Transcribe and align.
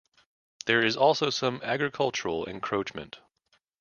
There 0.65 0.83
is 0.83 0.97
also 0.97 1.29
some 1.29 1.61
agricultural 1.63 2.49
encroachment. 2.49 3.19